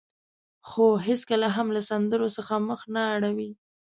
[0.69, 3.51] خو هېڅکله هم له سندرو څخه مخ نه اړوي.